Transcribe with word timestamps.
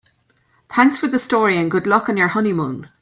Thanks 0.73 0.97
for 0.97 1.05
the 1.07 1.19
story 1.19 1.55
and 1.57 1.69
good 1.69 1.85
luck 1.85 2.09
on 2.09 2.17
your 2.17 2.29
honeymoon. 2.29 2.89